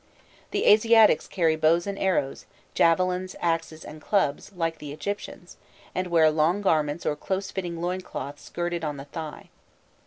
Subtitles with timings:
[0.49, 5.57] The Asiatics carry bows and arrows, javelins, axes, and clubs, like the Egyptians,
[5.93, 9.49] and wear long garments or close fitting loin cloths girded on the thigh.